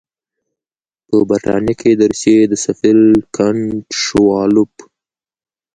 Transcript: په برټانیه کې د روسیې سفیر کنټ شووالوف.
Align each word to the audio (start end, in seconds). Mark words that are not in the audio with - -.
په 1.07 1.17
برټانیه 1.29 1.75
کې 1.79 1.91
د 1.95 2.01
روسیې 2.11 2.59
سفیر 2.65 2.97
کنټ 3.35 3.85
شووالوف. 4.03 4.73